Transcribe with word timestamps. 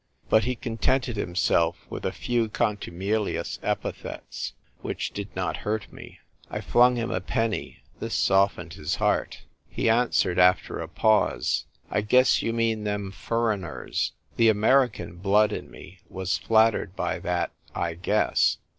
But 0.29 0.45
he 0.45 0.55
contented 0.55 1.15
himself 1.15 1.85
with 1.87 2.07
a 2.07 2.11
few 2.11 2.49
contumelious 2.49 3.59
epithets, 3.61 4.53
which 4.79 5.11
did 5.11 5.27
not 5.35 5.57
hurt 5.57 5.93
me. 5.93 6.17
I 6.49 6.59
flung 6.59 6.95
him 6.95 7.11
a 7.11 7.21
penny; 7.21 7.83
this 7.99 8.15
softened 8.15 8.73
his 8.73 8.95
heart. 8.95 9.43
He 9.69 9.89
an 9.89 10.07
54 10.07 10.07
THE 10.07 10.07
TYPE 10.07 10.07
WRITER 10.07 10.07
GIRL. 10.07 10.15
swered, 10.17 10.49
after 10.49 10.79
a 10.79 10.87
pause," 10.87 11.65
I 11.91 12.01
guess 12.01 12.41
you 12.41 12.51
mean 12.51 12.83
them 12.83 13.11
furriners." 13.11 14.13
The 14.37 14.49
American 14.49 15.17
blood 15.17 15.53
in 15.53 15.69
me 15.69 15.99
was 16.09 16.35
flattered 16.39 16.95
by 16.95 17.19
that" 17.19 17.51
I 17.75 17.93
guess." 17.93 18.57